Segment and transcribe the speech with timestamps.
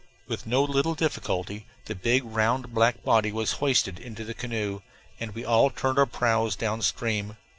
[0.25, 4.81] With no little difficulty the big, round black body was hoisted into the canoe,
[5.19, 7.37] and we all turned our prows down stream.